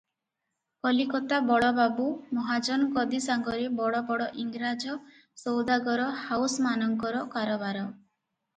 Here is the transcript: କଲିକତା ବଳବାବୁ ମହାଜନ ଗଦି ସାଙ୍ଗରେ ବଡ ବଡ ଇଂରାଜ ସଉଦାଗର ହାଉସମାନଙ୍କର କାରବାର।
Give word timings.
କଲିକତା 0.85 1.37
ବଳବାବୁ 1.49 2.07
ମହାଜନ 2.37 2.87
ଗଦି 2.95 3.21
ସାଙ୍ଗରେ 3.27 3.69
ବଡ 3.81 4.01
ବଡ 4.09 4.31
ଇଂରାଜ 4.47 4.97
ସଉଦାଗର 5.45 6.11
ହାଉସମାନଙ୍କର 6.25 7.25
କାରବାର। 7.39 7.89